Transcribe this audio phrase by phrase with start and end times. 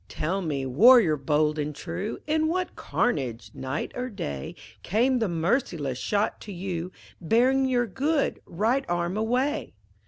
[0.09, 5.99] "Tell me, warrior bold and true, In what carnage, night or day, Came the merciless
[5.99, 9.73] shot to you, Bearing your good, right arm away?"